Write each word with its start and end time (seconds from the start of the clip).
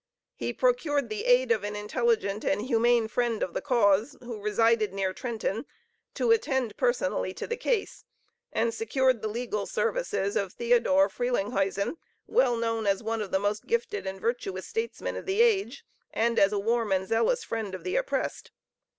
He 0.33 0.51
procured 0.51 1.09
the 1.09 1.25
aid 1.25 1.51
of 1.51 1.63
an 1.63 1.75
intelligent 1.75 2.43
and 2.43 2.63
humane 2.63 3.07
friend 3.07 3.43
of 3.43 3.53
the 3.53 3.61
cause, 3.61 4.17
who 4.21 4.41
resided 4.41 4.93
near 4.95 5.13
Trenton, 5.13 5.67
to 6.15 6.31
attend, 6.31 6.75
personally 6.75 7.35
to 7.35 7.45
the 7.45 7.55
case, 7.55 8.03
and 8.51 8.73
secured 8.73 9.21
the 9.21 9.27
legal 9.27 9.67
services 9.67 10.35
of 10.35 10.53
Theodore 10.53 11.07
Frelinghuysen, 11.07 11.97
well 12.25 12.57
known 12.57 12.87
as 12.87 13.03
one 13.03 13.21
of 13.21 13.29
the 13.29 13.37
most 13.37 13.67
gifted 13.67 14.07
and 14.07 14.19
virtuous 14.19 14.65
statesmen 14.65 15.15
of 15.15 15.27
the 15.27 15.39
age, 15.43 15.85
and 16.11 16.39
as 16.39 16.51
a 16.51 16.57
warm 16.57 16.91
and 16.91 17.07
zealous 17.07 17.43
friend 17.43 17.75
of 17.75 17.83
the 17.83 17.95
oppressed. 17.95 18.49